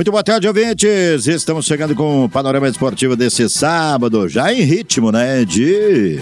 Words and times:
Muito 0.00 0.10
boa 0.10 0.24
tarde, 0.24 0.48
ouvintes. 0.48 1.26
Estamos 1.26 1.66
chegando 1.66 1.94
com 1.94 2.24
o 2.24 2.28
panorama 2.28 2.66
esportivo 2.66 3.14
desse 3.14 3.46
sábado, 3.50 4.26
já 4.30 4.50
em 4.50 4.62
ritmo, 4.62 5.12
né? 5.12 5.44
De 5.44 6.18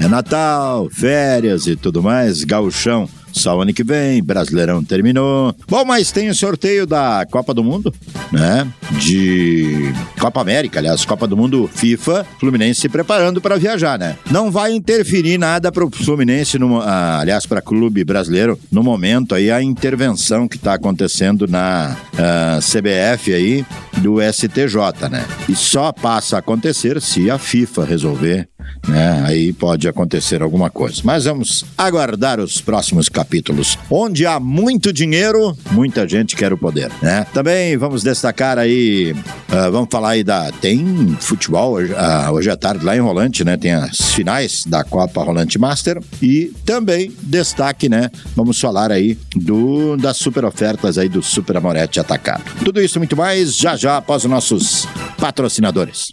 é 0.00 0.08
Natal, 0.08 0.88
férias 0.90 1.64
e 1.68 1.76
tudo 1.76 2.02
mais, 2.02 2.42
gauchão 2.42 3.08
só 3.32 3.56
o 3.56 3.62
ano 3.62 3.72
que 3.72 3.84
vem, 3.84 4.22
Brasileirão 4.22 4.82
terminou. 4.82 5.54
Bom, 5.68 5.84
mas 5.84 6.12
tem 6.12 6.28
o 6.28 6.34
sorteio 6.34 6.86
da 6.86 7.26
Copa 7.30 7.54
do 7.54 7.64
Mundo, 7.64 7.92
né? 8.32 8.66
De 8.98 9.92
Copa 10.18 10.40
América, 10.40 10.78
aliás, 10.78 11.04
Copa 11.04 11.26
do 11.26 11.36
Mundo 11.36 11.68
FIFA, 11.72 12.26
Fluminense 12.38 12.80
se 12.80 12.88
preparando 12.88 13.40
para 13.40 13.56
viajar, 13.56 13.98
né? 13.98 14.16
Não 14.30 14.50
vai 14.50 14.72
interferir 14.72 15.38
nada 15.38 15.70
para 15.70 15.84
o 15.84 15.90
Fluminense, 15.90 16.58
no, 16.58 16.80
ah, 16.80 17.20
aliás, 17.20 17.46
para 17.46 17.62
clube 17.62 18.04
brasileiro, 18.04 18.58
no 18.70 18.82
momento 18.82 19.34
aí, 19.34 19.50
a 19.50 19.62
intervenção 19.62 20.48
que 20.48 20.56
está 20.56 20.74
acontecendo 20.74 21.46
na 21.46 21.96
ah, 22.18 22.58
CBF 22.60 23.32
aí 23.32 23.64
do 23.98 24.18
STJ, 24.20 25.08
né? 25.10 25.24
E 25.48 25.54
só 25.54 25.92
passa 25.92 26.36
a 26.36 26.38
acontecer 26.40 27.00
se 27.00 27.30
a 27.30 27.38
FIFA 27.38 27.84
resolver 27.84 28.48
né? 28.86 29.22
Aí 29.24 29.52
pode 29.52 29.88
acontecer 29.88 30.42
alguma 30.42 30.70
coisa. 30.70 31.00
Mas 31.04 31.24
vamos 31.24 31.64
aguardar 31.76 32.40
os 32.40 32.60
próximos 32.60 33.08
capítulos. 33.08 33.78
Onde 33.90 34.26
há 34.26 34.40
muito 34.40 34.92
dinheiro, 34.92 35.56
muita 35.70 36.08
gente 36.08 36.36
quer 36.36 36.52
o 36.52 36.58
poder, 36.58 36.90
né? 37.02 37.26
Também 37.32 37.76
vamos 37.76 38.02
destacar 38.02 38.58
aí, 38.58 39.12
uh, 39.12 39.70
vamos 39.70 39.88
falar 39.90 40.10
aí 40.10 40.24
da 40.24 40.50
tem 40.52 41.16
futebol 41.20 41.72
hoje, 41.72 41.92
uh, 41.92 42.32
hoje 42.32 42.50
à 42.50 42.56
tarde 42.56 42.84
lá 42.84 42.96
em 42.96 43.00
Rolante, 43.00 43.44
né? 43.44 43.56
Tem 43.56 43.72
as 43.72 44.12
finais 44.12 44.64
da 44.66 44.84
Copa 44.84 45.22
Rolante 45.22 45.58
Master 45.58 46.00
e 46.22 46.52
também 46.64 47.12
destaque, 47.22 47.88
né? 47.88 48.10
Vamos 48.34 48.60
falar 48.60 48.90
aí 48.90 49.16
do 49.34 49.96
das 49.96 50.16
super 50.16 50.44
ofertas 50.44 50.98
aí 50.98 51.08
do 51.08 51.22
Super 51.22 51.56
Amorete 51.56 52.00
Atacado. 52.00 52.44
Tudo 52.64 52.80
isso 52.80 52.98
muito 52.98 53.16
mais 53.16 53.56
já 53.56 53.76
já 53.76 53.98
após 53.98 54.24
os 54.24 54.30
nossos 54.30 54.86
patrocinadores. 55.18 56.12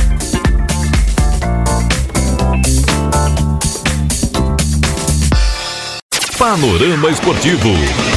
Panorama 6.41 7.11
Esportivo. 7.11 7.69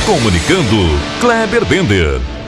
Comunicando, 0.07 0.99
Kleber 1.21 1.63
Bender. 1.67 2.44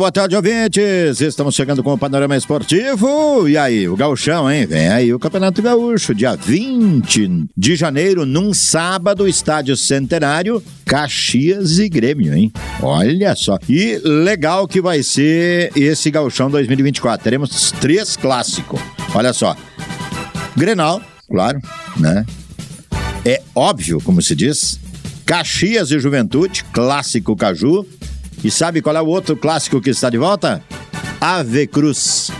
Muito 0.00 0.12
boa 0.12 0.12
tarde, 0.12 0.34
ouvintes. 0.34 1.20
Estamos 1.20 1.54
chegando 1.54 1.82
com 1.82 1.92
o 1.92 1.98
Panorama 1.98 2.34
Esportivo. 2.34 3.46
E 3.46 3.58
aí, 3.58 3.86
o 3.86 3.94
gauchão, 3.94 4.50
hein? 4.50 4.64
Vem 4.64 4.88
aí 4.88 5.12
o 5.12 5.18
Campeonato 5.18 5.60
Gaúcho, 5.60 6.14
dia 6.14 6.34
20 6.34 7.48
de 7.54 7.76
janeiro, 7.76 8.24
num 8.24 8.54
sábado, 8.54 9.28
estádio 9.28 9.76
Centenário, 9.76 10.62
Caxias 10.86 11.78
e 11.78 11.86
Grêmio, 11.86 12.34
hein? 12.34 12.50
Olha 12.80 13.36
só. 13.36 13.58
E 13.68 14.00
legal 14.02 14.66
que 14.66 14.80
vai 14.80 15.02
ser 15.02 15.70
esse 15.76 16.10
gauchão 16.10 16.50
2024. 16.50 17.22
Teremos 17.22 17.70
três 17.72 18.16
clássicos. 18.16 18.80
Olha 19.14 19.34
só. 19.34 19.54
Grenal, 20.56 21.02
claro, 21.28 21.60
né? 21.98 22.24
É 23.22 23.42
óbvio, 23.54 24.00
como 24.00 24.22
se 24.22 24.34
diz. 24.34 24.80
Caxias 25.26 25.90
e 25.90 25.98
Juventude, 25.98 26.64
clássico 26.72 27.36
Caju. 27.36 27.86
E 28.42 28.50
sabe 28.50 28.80
qual 28.80 28.96
é 28.96 29.00
o 29.00 29.06
outro 29.06 29.36
clássico 29.36 29.80
que 29.80 29.90
está 29.90 30.08
de 30.08 30.18
volta? 30.18 30.62
Ave 31.20 31.66
Cruz, 31.66 32.30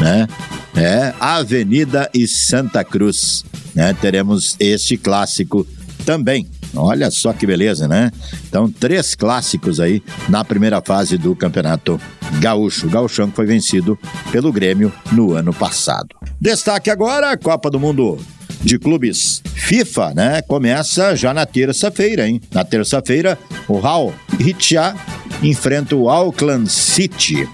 né? 0.00 0.26
É, 0.74 1.12
Avenida 1.20 2.08
e 2.14 2.26
Santa 2.26 2.82
Cruz, 2.82 3.44
né? 3.74 3.94
Teremos 4.00 4.56
este 4.58 4.96
clássico 4.96 5.66
também. 6.06 6.48
Olha 6.74 7.10
só 7.10 7.32
que 7.32 7.46
beleza, 7.46 7.86
né? 7.86 8.10
Então, 8.48 8.70
três 8.70 9.14
clássicos 9.14 9.80
aí 9.80 10.02
na 10.28 10.44
primeira 10.44 10.80
fase 10.80 11.18
do 11.18 11.34
Campeonato 11.36 12.00
Gaúcho. 12.38 12.88
Gauchão 12.88 13.28
que 13.28 13.36
foi 13.36 13.46
vencido 13.46 13.98
pelo 14.30 14.52
Grêmio 14.52 14.92
no 15.12 15.34
ano 15.34 15.52
passado. 15.52 16.08
Destaque 16.40 16.90
agora, 16.90 17.36
Copa 17.36 17.70
do 17.70 17.80
Mundo 17.80 18.18
de 18.62 18.78
clubes 18.78 19.42
FIFA, 19.54 20.14
né? 20.14 20.42
Começa 20.42 21.16
já 21.16 21.32
na 21.32 21.46
terça-feira, 21.46 22.28
hein? 22.28 22.40
Na 22.52 22.64
terça-feira, 22.64 23.38
o 23.68 23.78
Hal 23.84 24.14
Hitcha 24.38 24.94
enfrenta 25.42 25.96
o 25.96 26.08
Auckland 26.08 26.70
City. 26.70 27.48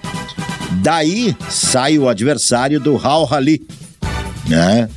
Daí 0.81 1.35
sai 1.49 1.97
o 1.97 2.07
adversário 2.07 2.79
do 2.79 2.97
Hal 2.97 3.27
Hali, 3.31 3.65
né? 4.47 4.89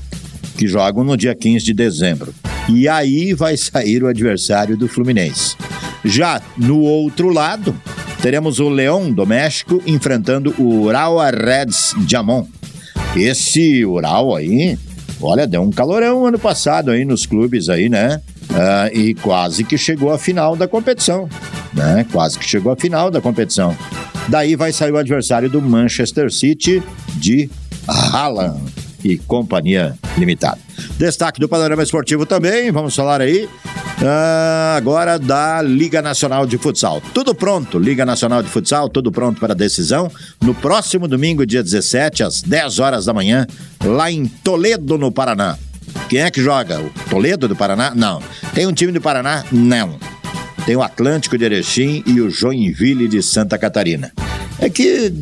Que 0.56 0.66
jogam 0.66 1.04
no 1.04 1.16
dia 1.16 1.34
15 1.34 1.64
de 1.64 1.74
dezembro. 1.74 2.34
E 2.68 2.88
aí 2.88 3.32
vai 3.32 3.56
sair 3.56 4.02
o 4.02 4.08
adversário 4.08 4.76
do 4.76 4.88
Fluminense. 4.88 5.56
Já 6.04 6.40
no 6.56 6.80
outro 6.80 7.30
lado, 7.30 7.74
teremos 8.22 8.58
o 8.58 8.68
Leão 8.68 9.10
do 9.10 9.26
México 9.26 9.82
enfrentando 9.86 10.54
o 10.58 10.82
Urawa 10.82 11.30
Reds 11.30 11.94
Jamon. 12.06 12.46
Esse 13.16 13.84
Ural 13.84 14.36
aí, 14.36 14.78
olha, 15.20 15.46
deu 15.46 15.62
um 15.62 15.70
calorão 15.70 16.26
ano 16.26 16.38
passado 16.38 16.90
aí 16.90 17.04
nos 17.04 17.26
clubes 17.26 17.68
aí, 17.68 17.88
né? 17.88 18.20
Uh, 18.50 18.96
e 18.96 19.14
quase 19.14 19.64
que 19.64 19.78
chegou 19.78 20.12
à 20.12 20.18
final 20.18 20.56
da 20.56 20.66
competição, 20.66 21.28
né? 21.72 22.06
Quase 22.10 22.38
que 22.38 22.44
chegou 22.44 22.72
à 22.72 22.76
final 22.76 23.10
da 23.10 23.20
competição. 23.20 23.76
Daí 24.28 24.56
vai 24.56 24.72
sair 24.72 24.92
o 24.92 24.96
adversário 24.96 25.48
do 25.48 25.60
Manchester 25.60 26.32
City 26.32 26.82
de 27.16 27.50
Haaland 27.86 28.60
e 29.04 29.16
Companhia 29.18 29.96
Limitada. 30.16 30.58
Destaque 30.98 31.40
do 31.40 31.48
panorama 31.48 31.82
esportivo 31.82 32.26
também, 32.26 32.70
vamos 32.70 32.94
falar 32.94 33.20
aí 33.20 33.44
uh, 33.44 34.76
agora 34.76 35.18
da 35.18 35.62
Liga 35.62 36.02
Nacional 36.02 36.46
de 36.46 36.58
Futsal. 36.58 37.02
Tudo 37.14 37.34
pronto, 37.34 37.78
Liga 37.78 38.04
Nacional 38.04 38.42
de 38.42 38.48
Futsal, 38.48 38.88
tudo 38.88 39.10
pronto 39.10 39.40
para 39.40 39.54
decisão. 39.54 40.10
No 40.40 40.54
próximo 40.54 41.08
domingo, 41.08 41.46
dia 41.46 41.62
17, 41.62 42.22
às 42.22 42.42
10 42.42 42.78
horas 42.78 43.04
da 43.06 43.14
manhã, 43.14 43.46
lá 43.84 44.10
em 44.10 44.26
Toledo, 44.26 44.98
no 44.98 45.10
Paraná. 45.10 45.56
Quem 46.08 46.20
é 46.20 46.30
que 46.30 46.42
joga? 46.42 46.80
O 46.80 46.90
Toledo 47.08 47.48
do 47.48 47.56
Paraná? 47.56 47.92
Não. 47.94 48.22
Tem 48.54 48.66
um 48.66 48.72
time 48.72 48.92
do 48.92 49.00
Paraná? 49.00 49.44
Não. 49.50 49.98
Tem 50.70 50.76
o 50.76 50.82
Atlântico 50.82 51.36
de 51.36 51.44
Erechim 51.44 52.00
e 52.06 52.20
o 52.20 52.30
Joinville 52.30 53.08
de 53.08 53.20
Santa 53.24 53.58
Catarina. 53.58 54.12
É 54.56 54.70
que 54.70 55.12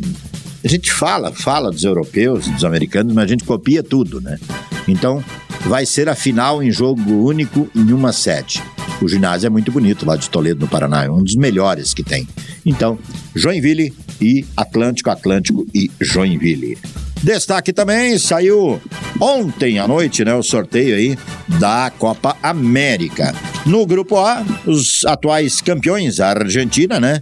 a 0.63 0.69
gente 0.69 0.93
fala, 0.93 1.33
fala 1.33 1.71
dos 1.71 1.85
europeus, 1.85 2.47
dos 2.47 2.67
americanos, 2.67 3.15
mas 3.15 3.25
a 3.25 3.29
gente 3.29 3.45
copia 3.45 3.83
tudo, 3.83 4.21
né? 4.21 4.39
Então, 4.87 5.25
vai 5.65 5.87
ser 5.87 6.07
a 6.07 6.15
final 6.15 6.63
em 6.63 6.71
jogo 6.71 7.25
único 7.25 7.67
em 7.75 7.95
uma 7.95 8.13
sede. 8.13 8.63
O 9.01 9.09
ginásio 9.09 9.47
é 9.47 9.49
muito 9.49 9.73
bonito 9.73 10.05
lá 10.05 10.17
de 10.17 10.29
Toledo, 10.29 10.61
no 10.61 10.69
Paraná, 10.69 11.05
é 11.05 11.11
um 11.11 11.23
dos 11.23 11.35
melhores 11.35 11.95
que 11.95 12.05
tem. 12.05 12.29
Então, 12.67 12.99
Joinville 13.35 13.95
e 14.21 14.45
Atlântico, 14.55 15.09
Atlântico 15.09 15.67
e 15.75 15.91
Joinville. 15.99 16.77
Destaque 17.23 17.73
também, 17.73 18.19
saiu 18.19 18.79
ontem 19.19 19.79
à 19.79 19.89
noite, 19.89 20.27
né, 20.27 20.35
o 20.35 20.43
sorteio 20.43 20.95
aí 20.95 21.19
da 21.59 21.91
Copa 21.99 22.37
América. 22.43 23.35
No 23.69 23.85
grupo 23.85 24.17
A, 24.17 24.43
os 24.65 25.05
atuais 25.05 25.61
campeões, 25.61 26.21
a 26.21 26.31
Argentina, 26.31 26.99
né, 26.99 27.21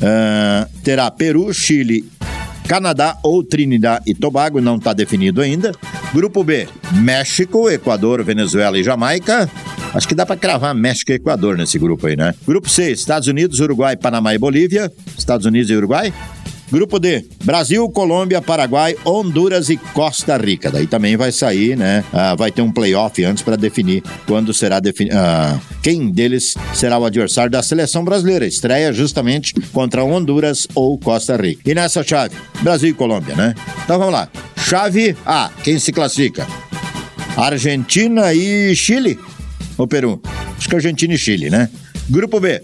uh, 0.00 0.78
terá 0.82 1.10
Peru, 1.10 1.52
Chile, 1.52 2.10
Canadá 2.66 3.18
ou 3.22 3.44
Trinidad 3.44 4.02
e 4.06 4.14
Tobago, 4.14 4.58
não 4.58 4.76
está 4.76 4.94
definido 4.94 5.42
ainda. 5.42 5.70
Grupo 6.14 6.42
B, 6.42 6.66
México, 6.94 7.68
Equador, 7.68 8.24
Venezuela 8.24 8.78
e 8.78 8.82
Jamaica. 8.82 9.50
Acho 9.92 10.08
que 10.08 10.14
dá 10.14 10.24
para 10.24 10.34
cravar 10.34 10.74
México 10.74 11.12
e 11.12 11.16
Equador 11.16 11.58
nesse 11.58 11.78
grupo 11.78 12.06
aí, 12.06 12.16
né? 12.16 12.34
Grupo 12.46 12.70
C, 12.70 12.90
Estados 12.90 13.28
Unidos, 13.28 13.60
Uruguai, 13.60 13.94
Panamá 13.94 14.34
e 14.34 14.38
Bolívia. 14.38 14.90
Estados 15.18 15.44
Unidos 15.44 15.68
e 15.68 15.74
Uruguai. 15.74 16.10
Grupo 16.72 16.98
D, 16.98 17.26
Brasil, 17.44 17.86
Colômbia, 17.90 18.40
Paraguai, 18.40 18.96
Honduras 19.04 19.68
e 19.68 19.76
Costa 19.76 20.38
Rica. 20.38 20.70
Daí 20.70 20.86
também 20.86 21.18
vai 21.18 21.30
sair, 21.30 21.76
né? 21.76 22.02
Ah, 22.10 22.34
vai 22.34 22.50
ter 22.50 22.62
um 22.62 22.72
playoff 22.72 23.22
antes 23.22 23.42
para 23.42 23.56
definir 23.56 24.02
quando 24.26 24.54
será 24.54 24.80
definido. 24.80 25.14
Ah, 25.18 25.60
quem 25.82 26.10
deles 26.10 26.54
será 26.72 26.98
o 26.98 27.04
adversário 27.04 27.50
da 27.50 27.62
seleção 27.62 28.02
brasileira. 28.02 28.46
Estreia 28.46 28.90
justamente 28.90 29.52
contra 29.70 30.02
Honduras 30.02 30.66
ou 30.74 30.98
Costa 30.98 31.36
Rica. 31.36 31.60
E 31.70 31.74
nessa 31.74 32.02
chave, 32.02 32.34
Brasil 32.62 32.88
e 32.88 32.94
Colômbia, 32.94 33.36
né? 33.36 33.54
Então 33.84 33.98
vamos 33.98 34.14
lá. 34.14 34.30
Chave 34.56 35.14
A, 35.26 35.50
quem 35.62 35.78
se 35.78 35.92
classifica? 35.92 36.46
Argentina 37.36 38.32
e 38.32 38.74
Chile? 38.74 39.18
Ou 39.76 39.86
Peru? 39.86 40.22
Acho 40.56 40.70
que 40.70 40.74
Argentina 40.74 41.12
e 41.12 41.18
Chile, 41.18 41.50
né? 41.50 41.68
Grupo 42.08 42.40
B, 42.40 42.62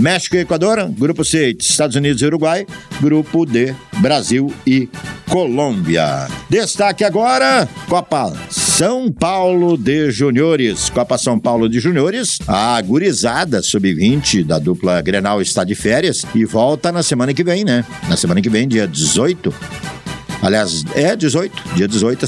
México 0.00 0.34
e 0.36 0.40
Equador. 0.40 0.88
Grupo 0.90 1.24
C, 1.24 1.54
Estados 1.58 1.94
Unidos 1.94 2.22
e 2.22 2.26
Uruguai. 2.26 2.66
Grupo 3.00 3.44
D, 3.44 3.74
Brasil 3.98 4.52
e 4.66 4.88
Colômbia. 5.28 6.26
Destaque 6.48 7.04
agora, 7.04 7.68
Copa 7.88 8.32
São 8.48 9.12
Paulo 9.12 9.76
de 9.76 10.10
Juniores. 10.10 10.88
Copa 10.88 11.18
São 11.18 11.38
Paulo 11.38 11.68
de 11.68 11.78
Juniores. 11.78 12.38
A 12.48 12.80
gurizada 12.80 13.62
sub-20 13.62 14.44
da 14.44 14.58
dupla 14.58 15.02
Grenal 15.02 15.42
está 15.42 15.64
de 15.64 15.74
férias 15.74 16.24
e 16.34 16.44
volta 16.44 16.90
na 16.90 17.02
semana 17.02 17.34
que 17.34 17.44
vem, 17.44 17.64
né? 17.64 17.84
Na 18.08 18.16
semana 18.16 18.40
que 18.40 18.48
vem, 18.48 18.66
dia 18.66 18.88
18. 18.88 19.54
Aliás, 20.42 20.82
é 20.94 21.14
18. 21.14 21.76
Dia 21.76 21.86
18 21.86 22.26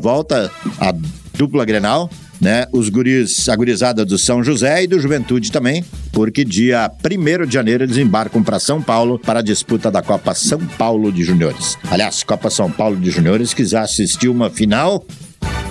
volta 0.00 0.50
a 0.80 0.92
dupla 1.38 1.64
Grenal 1.64 2.10
né? 2.42 2.66
Os 2.72 2.88
guris, 2.88 3.48
a 3.48 3.54
gurizada 3.54 4.04
do 4.04 4.18
São 4.18 4.42
José 4.42 4.82
e 4.82 4.88
do 4.88 4.98
Juventude 4.98 5.52
também, 5.52 5.84
porque 6.12 6.44
dia 6.44 6.90
1 7.02 7.46
de 7.46 7.54
janeiro 7.54 7.84
eles 7.84 7.96
embarcam 7.96 8.42
para 8.42 8.60
São 8.60 8.80
Paulo 8.80 9.18
para 9.18 9.40
a 9.40 9.42
disputa 9.42 9.90
da 9.90 10.02
Copa 10.02 10.34
São 10.34 10.60
Paulo 10.60 11.10
de 11.10 11.24
Juniores. 11.24 11.78
Aliás, 11.90 12.22
Copa 12.22 12.50
São 12.50 12.70
Paulo 12.70 12.96
de 12.96 13.10
Juniores 13.10 13.54
que 13.54 13.64
já 13.64 13.80
assistiu 13.80 14.30
uma 14.30 14.50
final 14.50 15.04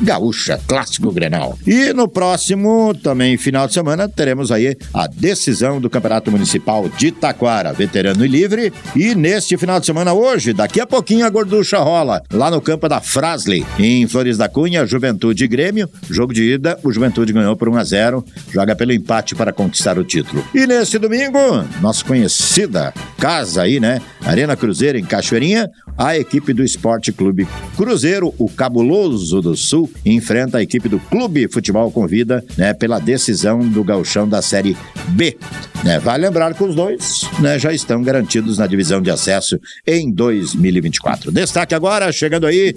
Gaúcha, 0.01 0.59
clássico 0.68 1.12
Grenal. 1.12 1.57
E 1.65 1.94
no 1.94 2.07
próximo, 2.07 2.94
também 2.95 3.38
final 3.38 3.68
de 3.68 3.74
semana, 3.74 4.09
teremos 4.09 4.51
aí 4.51 4.75
a 4.94 5.07
decisão 5.07 5.80
do 5.80 5.89
Campeonato 5.89 6.31
Municipal 6.31 6.89
de 6.89 7.12
Taquara, 7.12 7.71
veterano 7.74 8.25
e 8.25 8.27
livre. 8.27 8.74
E 8.95 9.13
neste 9.13 9.57
final 9.57 9.80
de 9.80 9.86
semana, 9.86 10.13
hoje, 10.13 10.53
daqui 10.53 10.80
a 10.80 10.88
pouquinho, 10.88 11.25
a 11.25 11.30
gorducha 11.30 11.77
rola, 11.77 12.21
lá 12.31 12.50
no 12.50 12.62
campo 12.62 12.89
da 12.89 13.00
Frasley, 13.00 13.65
em 13.77 14.07
Flores 14.07 14.38
da 14.38 14.50
Cunha, 14.50 14.86
Juventude 14.86 15.44
e 15.44 15.48
Grêmio. 15.48 15.89
Jogo 16.09 16.33
de 16.33 16.54
ida, 16.54 16.80
o 16.83 16.92
Juventude 16.92 17.33
ganhou 17.33 17.56
por 17.56 17.69
1 17.69 17.77
a 17.77 17.83
0 17.83 18.25
joga 18.51 18.75
pelo 18.75 18.92
empate 18.92 19.36
para 19.36 19.54
conquistar 19.54 19.97
o 19.97 20.04
título. 20.04 20.44
E 20.54 20.65
neste 20.65 20.97
domingo, 20.97 21.38
nossa 21.81 22.04
conhecida 22.04 22.94
casa 23.18 23.63
aí, 23.63 23.80
né? 23.80 24.01
Arena 24.25 24.56
Cruzeiro 24.56 24.97
em 24.97 25.04
Cachoeirinha, 25.04 25.69
a 25.97 26.18
equipe 26.18 26.54
do 26.54 26.63
Esporte 26.63 27.12
Clube 27.12 27.47
Cruzeiro, 27.75 28.33
o 28.38 28.50
Cabuloso 28.50 29.42
do 29.42 29.56
Sul, 29.56 29.91
enfrenta 30.06 30.58
a 30.58 30.62
equipe 30.62 30.90
do 30.90 31.00
Clube 31.00 31.48
Futebol 31.48 31.92
Convida, 31.92 32.44
né, 32.58 32.74
pela 32.74 33.00
decisão 33.00 33.60
do 33.60 33.84
gauchão 33.84 34.28
da 34.28 34.42
Série 34.42 34.76
B. 35.10 35.38
Né, 35.84 36.00
vale 36.00 36.26
lembrar 36.26 36.54
que 36.54 36.64
os 36.64 36.76
dois 36.76 37.28
né, 37.40 37.58
já 37.58 37.74
estão 37.74 38.02
garantidos 38.02 38.58
na 38.58 38.68
divisão 38.68 39.02
de 39.02 39.10
acesso 39.10 39.60
em 39.86 40.12
2024. 40.12 41.32
Destaque 41.32 41.76
agora, 41.76 42.12
chegando 42.12 42.46
aí, 42.48 42.76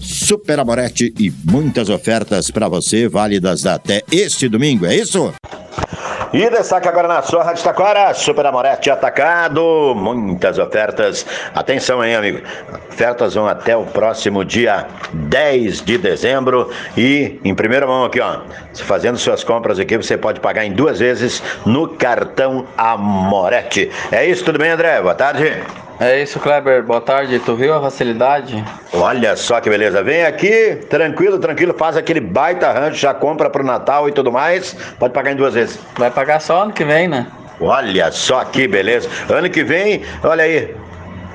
Super 0.00 0.58
Amorete 0.58 1.12
e 1.18 1.32
muitas 1.44 1.88
ofertas 1.88 2.50
para 2.50 2.68
você, 2.68 3.08
válidas 3.08 3.64
até 3.64 4.02
este 4.12 4.48
domingo, 4.48 4.84
é 4.84 4.96
isso? 4.96 5.32
E 6.34 6.50
destaque 6.50 6.88
agora 6.88 7.06
na 7.06 7.22
sua 7.22 7.44
Rádio 7.44 7.62
Taquara, 7.62 8.12
Super 8.12 8.44
Amorete 8.46 8.90
atacado, 8.90 9.94
muitas 9.94 10.58
ofertas. 10.58 11.24
Atenção 11.54 12.00
aí, 12.00 12.12
amigo. 12.12 12.40
Ofertas 12.90 13.34
vão 13.34 13.46
até 13.46 13.76
o 13.76 13.84
próximo 13.84 14.44
dia 14.44 14.84
10 15.12 15.82
de 15.82 15.96
dezembro. 15.96 16.72
E 16.96 17.38
em 17.44 17.54
primeira 17.54 17.86
mão 17.86 18.04
aqui, 18.04 18.20
ó. 18.20 18.40
Fazendo 18.74 19.16
suas 19.16 19.44
compras 19.44 19.78
aqui, 19.78 19.96
você 19.96 20.16
pode 20.16 20.40
pagar 20.40 20.64
em 20.64 20.72
duas 20.72 20.98
vezes 20.98 21.40
no 21.64 21.86
cartão 21.86 22.66
Amorete. 22.76 23.88
É 24.10 24.26
isso, 24.26 24.44
tudo 24.44 24.58
bem, 24.58 24.72
André? 24.72 25.00
Boa 25.00 25.14
tarde. 25.14 25.62
É 26.04 26.22
isso, 26.22 26.38
Kleber. 26.38 26.82
Boa 26.82 27.00
tarde. 27.00 27.38
Tu 27.38 27.56
viu 27.56 27.72
a 27.72 27.80
facilidade? 27.80 28.62
Olha 28.92 29.34
só 29.36 29.58
que 29.58 29.70
beleza. 29.70 30.02
Vem 30.02 30.26
aqui, 30.26 30.76
tranquilo, 30.90 31.38
tranquilo, 31.38 31.72
faz 31.72 31.96
aquele 31.96 32.20
baita 32.20 32.70
rancho, 32.70 32.98
já 32.98 33.14
compra 33.14 33.48
pro 33.48 33.64
Natal 33.64 34.06
e 34.06 34.12
tudo 34.12 34.30
mais. 34.30 34.74
Pode 34.98 35.14
pagar 35.14 35.32
em 35.32 35.36
duas 35.36 35.54
vezes. 35.54 35.80
Vai 35.96 36.10
pagar 36.10 36.40
só 36.40 36.64
ano 36.64 36.74
que 36.74 36.84
vem, 36.84 37.08
né? 37.08 37.26
Olha 37.58 38.12
só 38.12 38.44
que 38.44 38.68
beleza. 38.68 39.08
Ano 39.30 39.48
que 39.48 39.64
vem, 39.64 40.02
olha 40.22 40.44
aí. 40.44 40.76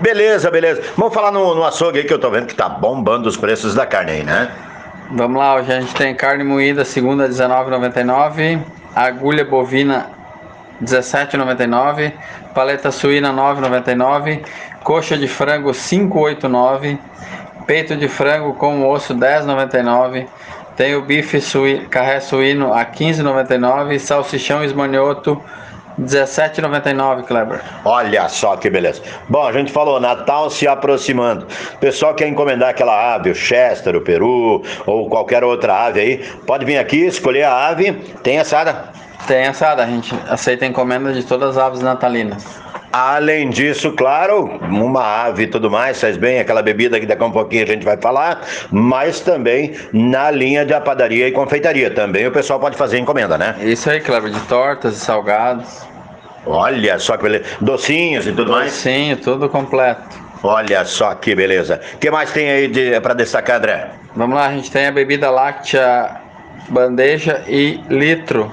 Beleza, 0.02 0.52
beleza. 0.52 0.84
Vamos 0.96 1.16
falar 1.16 1.32
no, 1.32 1.56
no 1.56 1.64
açougue 1.64 1.98
aí 1.98 2.06
que 2.06 2.14
eu 2.14 2.20
tô 2.20 2.30
vendo 2.30 2.46
que 2.46 2.54
tá 2.54 2.70
bombando 2.70 3.28
os 3.28 3.36
preços 3.36 3.74
da 3.74 3.88
carne 3.88 4.12
aí, 4.12 4.24
né? 4.24 4.52
Vamos 5.14 5.40
lá, 5.40 5.56
hoje 5.56 5.74
a 5.74 5.82
gente 5.82 5.96
tem 5.96 6.14
carne 6.14 6.44
moída, 6.44 6.86
segunda 6.86 7.24
R$19,99. 7.24 8.62
Agulha 8.96 9.44
bovina 9.44 10.19
17,99, 10.84 12.14
paleta 12.54 12.92
suína 12.92 13.32
9,99, 13.34 14.42
coxa 14.84 15.18
de 15.18 15.28
frango 15.28 15.72
5,89, 15.72 16.98
peito 17.66 17.96
de 17.96 18.08
frango 18.08 18.54
com 18.54 18.88
osso 18.88 19.14
10,99, 19.14 20.28
tem 20.76 20.96
o 20.96 21.02
bife 21.02 21.42
suí, 21.42 21.86
carré 21.88 22.20
suíno 22.20 22.74
a 22.74 22.86
15,99, 22.86 24.00
salsichão 24.00 24.64
esmanioto 24.64 25.42
17,99, 26.00 27.26
Kleber. 27.26 27.62
Olha 27.84 28.30
só 28.30 28.56
que 28.56 28.70
beleza. 28.70 29.02
Bom, 29.28 29.46
a 29.46 29.52
gente 29.52 29.72
falou, 29.72 30.00
Natal 30.00 30.50
se 30.50 30.68
aproximando. 30.68 31.46
O 31.74 31.78
pessoal 31.78 32.14
quer 32.14 32.28
encomendar 32.28 32.70
aquela 32.70 33.16
ave, 33.16 33.32
o 33.32 33.36
Chester, 33.36 33.96
o 33.96 34.02
Peru 34.02 34.64
ou 34.86 35.10
qualquer 35.10 35.44
outra 35.44 35.86
ave 35.86 36.00
aí, 36.00 36.18
pode 36.48 36.66
vir 36.66 36.78
aqui, 36.78 37.06
escolher 37.06 37.44
a 37.44 37.68
ave, 37.68 37.92
tem 38.24 38.40
assada 38.40 38.86
tem 39.28 39.48
assada, 39.48 39.84
a 39.84 39.86
gente 39.86 40.14
aceita 40.28 40.66
encomenda 40.66 41.14
de 41.14 41.24
todas 41.24 41.58
as 41.58 41.64
aves 41.64 41.82
natalinas. 41.82 42.60
Além 42.92 43.50
disso, 43.50 43.92
claro, 43.92 44.46
uma 44.64 45.26
ave 45.26 45.44
e 45.44 45.48
tudo 45.48 45.70
mais, 45.70 46.02
faz 46.02 46.18
bem 46.18 46.40
aquela 46.40 46.64
bebida 46.64 47.00
que 47.00 47.06
daqui 47.06 47.22
a 47.22 47.26
um 47.28 47.32
pouquinho 47.32 47.64
a 47.64 47.68
gente 47.68 47.86
vai 47.86 47.98
falar, 47.98 48.42
mas 48.72 49.20
também 49.20 49.76
na 49.94 50.32
linha 50.32 50.66
de 50.66 50.80
padaria 50.82 51.28
e 51.28 51.32
confeitaria. 51.32 51.92
Também 51.92 52.26
o 52.26 52.32
pessoal 52.32 52.60
pode 52.60 52.76
fazer 52.76 52.98
encomenda, 52.98 53.38
né? 53.38 53.56
Isso 53.62 53.90
aí, 53.92 54.00
Cleber, 54.00 54.32
de 54.32 54.40
tortas 54.42 54.98
e 54.98 55.00
salgados. 55.00 55.88
Olha 56.48 56.98
só 56.98 57.16
que 57.16 57.24
beleza. 57.24 57.46
Docinhos 57.62 58.26
e 58.26 58.32
tudo 58.32 58.52
mais? 58.52 58.72
Sim, 58.72 59.16
tudo 59.24 59.48
completo. 59.48 60.18
Olha 60.42 60.84
só 60.84 61.14
que 61.14 61.36
beleza. 61.36 61.80
O 61.94 61.98
que 61.98 62.10
mais 62.10 62.32
tem 62.32 62.50
aí 62.50 62.68
de, 62.68 63.00
para 63.02 63.14
destacar, 63.14 63.58
André? 63.58 63.92
Vamos 64.16 64.36
lá, 64.36 64.48
a 64.48 64.52
gente 64.52 64.72
tem 64.72 64.88
a 64.88 64.92
bebida 64.92 65.30
láctea 65.30 66.22
bandeja 66.70 67.44
e 67.48 67.80
litro 67.90 68.52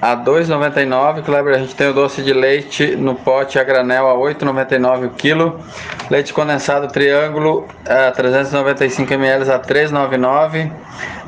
a 0.00 0.16
2,99. 0.16 1.22
Kleber, 1.22 1.54
a 1.54 1.58
gente 1.58 1.74
tem 1.74 1.88
o 1.88 1.92
doce 1.92 2.22
de 2.22 2.32
leite 2.32 2.96
no 2.96 3.14
pote 3.14 3.58
a 3.58 3.64
granel 3.64 4.08
a 4.08 4.14
8,99 4.14 5.06
o 5.06 5.10
quilo. 5.10 5.60
Leite 6.10 6.32
condensado 6.32 6.88
triângulo 6.88 7.66
a 7.86 8.10
395 8.12 9.12
ml 9.12 9.50
a 9.50 9.58
3,99. 9.58 10.70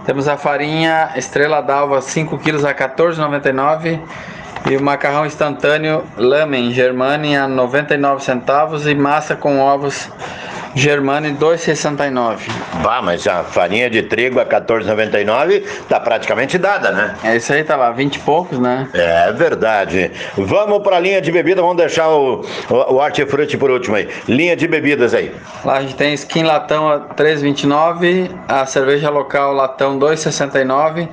Temos 0.05 0.29
a 0.29 0.37
farinha 0.37 1.11
Estrela 1.17 1.61
d'Alva 1.61 2.01
5 2.01 2.39
quilos 2.39 2.65
a 2.65 2.75
14,99. 2.75 4.01
E 4.71 4.77
o 4.77 4.83
macarrão 4.83 5.25
instantâneo 5.25 6.05
Lamen 6.19 6.71
Germani 6.73 7.35
a 7.35 7.49
99 7.49 8.23
centavos 8.23 8.87
e 8.87 8.95
massa 8.95 9.35
com 9.35 9.59
ovos 9.59 10.11
Germani 10.75 11.33
2,69. 11.33 12.39
Vá, 12.83 13.03
mas 13.03 13.27
a 13.27 13.43
farinha 13.43 13.91
de 13.91 14.03
trigo 14.03 14.41
a 14.41 14.47
14,99 14.47 15.65
tá 15.89 15.99
praticamente 15.99 16.59
dada, 16.59 16.91
né? 16.93 17.15
É 17.25 17.37
isso 17.37 17.53
aí, 17.53 17.65
tá 17.65 17.77
lá, 17.77 17.91
20 17.91 18.17
e 18.17 18.19
poucos, 18.21 18.59
né? 18.59 18.89
É 18.95 19.33
verdade. 19.33 20.11
Vamos 20.37 20.83
para 20.83 20.97
a 20.97 21.01
linha 21.01 21.21
de 21.21 21.33
bebida, 21.33 21.61
vamos 21.61 21.77
deixar 21.77 22.09
o, 22.09 22.45
o, 22.69 22.75
o 22.75 22.95
hortifruti 22.97 23.57
por 23.57 23.71
último 23.71 23.97
aí. 23.97 24.09
Linha 24.29 24.57
de 24.57 24.67
bebidas 24.69 25.15
aí. 25.15 25.35
Lá 25.65 25.79
a 25.79 25.83
gente 25.83 25.97
tem 25.97 26.15
skin 26.15 26.45
latão 26.45 26.89
a 26.89 27.01
3,29, 27.01 28.31
a 28.49 28.65
cerveja 28.67 29.11
local 29.11 29.53
latão 29.53 29.99
2,69. 29.99 31.09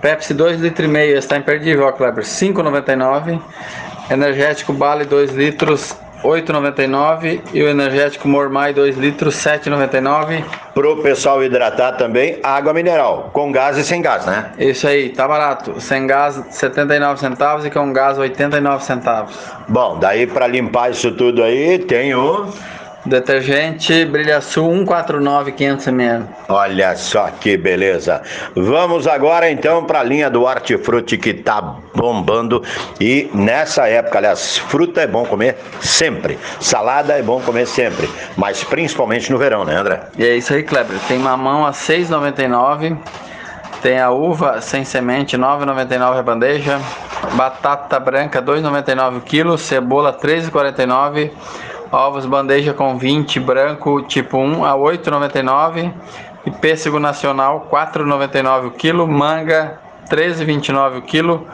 Pepsi 0.00 0.32
2,5 0.34 0.60
litros, 0.60 1.24
está 1.24 1.36
imperdível, 1.36 1.86
ó, 1.86 1.92
Kleber, 1.92 2.24
5,99. 2.24 3.40
Energético 4.10 4.72
Bale 4.72 5.04
2 5.04 5.32
litros, 5.32 5.94
8,99 6.22 7.40
e 7.52 7.62
o 7.62 7.68
energético 7.68 8.28
Mormai 8.28 8.72
2 8.72 8.96
litros 8.96 9.34
7,99. 9.36 10.44
Pro 10.74 11.02
pessoal 11.02 11.42
hidratar 11.42 11.92
também, 11.92 12.38
água 12.42 12.72
mineral, 12.72 13.30
com 13.32 13.50
gás 13.50 13.76
e 13.76 13.84
sem 13.84 14.00
gás, 14.00 14.26
né? 14.26 14.52
Isso 14.58 14.86
aí, 14.86 15.08
tá 15.10 15.26
barato. 15.26 15.80
Sem 15.80 16.06
gás 16.06 16.40
79 16.50 17.20
centavos 17.20 17.64
e 17.64 17.70
com 17.70 17.92
gás 17.92 18.18
89 18.18 18.84
centavos. 18.84 19.36
Bom, 19.68 19.98
daí 19.98 20.26
para 20.26 20.46
limpar 20.46 20.90
isso 20.90 21.12
tudo 21.12 21.42
aí, 21.42 21.78
tem 21.78 22.14
o 22.14 22.48
Detergente 23.08 24.04
Brilha 24.04 24.40
Sul 24.40 24.70
149 24.70 25.52
500 25.52 25.86
ml. 25.88 26.24
Olha 26.48 26.96
só 26.96 27.28
que 27.30 27.56
beleza. 27.56 28.22
Vamos 28.54 29.06
agora 29.06 29.50
então 29.50 29.84
para 29.84 30.00
a 30.00 30.02
linha 30.04 30.30
do 30.30 30.42
Hortifruti 30.42 31.18
que 31.18 31.34
tá 31.34 31.60
bombando 31.94 32.62
e 33.00 33.30
nessa 33.34 33.88
época, 33.88 34.18
aliás, 34.18 34.58
fruta 34.58 35.00
é 35.00 35.06
bom 35.06 35.24
comer 35.24 35.56
sempre. 35.80 36.38
Salada 36.60 37.14
é 37.14 37.22
bom 37.22 37.40
comer 37.40 37.66
sempre, 37.66 38.08
mas 38.36 38.62
principalmente 38.62 39.30
no 39.32 39.38
verão, 39.38 39.64
né, 39.64 39.76
André? 39.76 40.00
E 40.16 40.24
é 40.24 40.36
isso 40.36 40.52
aí, 40.52 40.62
Kleber. 40.62 40.98
Tem 41.08 41.18
mamão 41.18 41.66
a 41.66 41.72
6,99. 41.72 42.96
Tem 43.82 44.00
a 44.00 44.10
uva 44.10 44.60
sem 44.60 44.84
semente, 44.84 45.36
9,99 45.36 46.18
a 46.18 46.22
bandeja. 46.22 46.80
Batata 47.34 47.98
branca, 48.00 48.42
2,99 48.42 49.18
o 49.18 49.20
quilo. 49.20 49.56
Cebola, 49.56 50.12
3,49 50.12 51.30
ovos 51.90 52.26
bandeja 52.26 52.74
com 52.74 52.96
20 52.98 53.40
branco 53.40 54.02
tipo 54.02 54.38
1 54.38 54.64
a 54.64 54.74
8,99 54.74 55.92
e 56.46 56.50
pêssego 56.50 56.98
nacional 56.98 57.68
4,99 57.70 58.66
o 58.66 58.70
quilo, 58.70 59.06
manga 59.06 59.78
13,29 60.10 60.98
o 60.98 61.02
quilo, 61.02 61.46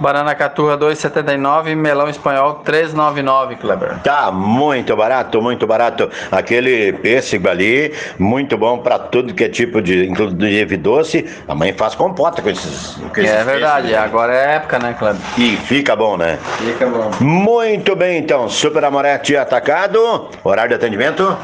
Banana 0.00 0.34
caturra 0.34 0.76
2,79, 0.76 1.76
melão 1.76 2.08
espanhol 2.08 2.62
3,99, 2.64 3.56
Kleber. 3.58 3.98
Tá 4.02 4.30
muito 4.32 4.96
barato, 4.96 5.40
muito 5.40 5.66
barato. 5.66 6.10
Aquele 6.30 6.92
pêssego 6.94 7.48
ali, 7.48 7.94
muito 8.18 8.56
bom 8.56 8.78
para 8.78 8.98
tudo 8.98 9.34
que 9.34 9.44
é 9.44 9.48
tipo 9.48 9.80
de, 9.80 10.06
inclusive 10.06 10.76
doce. 10.76 11.24
A 11.46 11.54
mãe 11.54 11.72
faz 11.72 11.94
compota 11.94 12.42
com 12.42 12.50
esses. 12.50 12.94
Com 13.14 13.20
esses 13.20 13.30
é 13.30 13.44
verdade, 13.44 13.88
pêssegos, 13.88 14.04
agora 14.04 14.34
é 14.34 14.54
época, 14.56 14.78
né, 14.78 14.94
Kleber? 14.98 15.20
E 15.38 15.56
fica 15.56 15.94
bom, 15.94 16.16
né? 16.16 16.38
Fica 16.58 16.86
bom. 16.86 17.10
Muito 17.20 17.94
bem, 17.94 18.18
então. 18.18 18.48
Super 18.48 18.84
Amorete 18.84 19.36
atacado. 19.36 20.28
Horário 20.42 20.70
de 20.70 20.74
atendimento? 20.76 21.36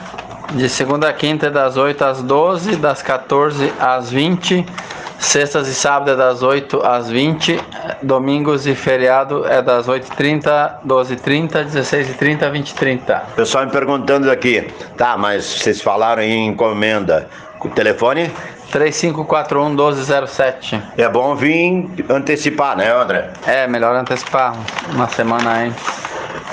De 0.55 0.69
segunda 0.69 1.11
a 1.11 1.13
quinta, 1.13 1.51
das 1.51 1.77
8 1.77 2.05
às 2.05 2.23
12, 2.23 2.77
das 2.77 3.03
14 3.03 3.71
às 3.79 4.11
20 4.11 4.65
Sextas 5.19 5.69
e 5.69 5.75
sábados 5.75 6.15
é 6.15 6.17
das 6.17 6.43
8 6.43 6.87
às 6.87 7.11
20. 7.11 7.61
Domingos 8.03 8.67
e 8.67 8.75
feriado 8.75 9.45
é 9.47 9.61
das 9.61 9.89
8h30, 9.89 10.79
12h30, 10.87 11.67
16h30, 11.67 12.53
20h30. 12.53 13.21
Pessoal 13.35 13.67
me 13.67 13.73
perguntando 13.73 14.31
aqui, 14.31 14.69
tá, 14.97 15.17
mas 15.17 15.45
vocês 15.45 15.83
falaram 15.83 16.23
em 16.23 16.47
encomenda. 16.47 17.29
O 17.61 17.69
telefone? 17.69 18.31
3541 18.71 19.71
1207. 19.71 20.83
É 20.97 21.09
bom 21.09 21.35
vir 21.35 21.89
antecipar, 22.09 22.77
né, 22.77 22.93
André? 22.93 23.31
É, 23.47 23.67
melhor 23.67 23.95
antecipar 23.97 24.55
uma 24.93 25.09
semana 25.09 25.65
antes. 25.65 26.08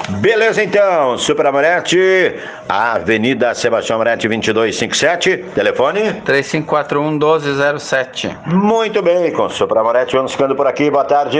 Beleza 0.10 0.64
então, 0.64 1.18
Super 1.18 1.48
Amorete, 1.48 2.36
Avenida 2.70 3.54
Sebastião 3.54 3.96
Amorete 3.96 4.28
2257, 4.28 5.38
telefone? 5.56 6.22
3541 6.22 7.12
1207. 7.12 8.38
Muito 8.46 9.02
bem, 9.02 9.32
com 9.32 9.50
Super 9.50 9.78
Amorete, 9.78 10.16
vamos 10.16 10.32
ficando 10.32 10.56
por 10.56 10.68
aqui, 10.68 10.92
boa 10.92 11.06
tarde. 11.06 11.40